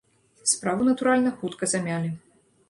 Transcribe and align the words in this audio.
Справу, 0.51 0.87
натуральна, 0.87 1.35
хутка 1.43 1.71
замялі. 1.75 2.09